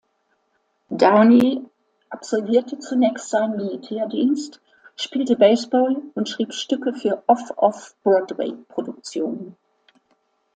[0.89, 1.63] Downey
[2.09, 4.59] absolvierte zunächst seinen Militärdienst,
[4.95, 9.55] spielte Baseball und schrieb Stücke für Off-Off-Broadway-Produktionen.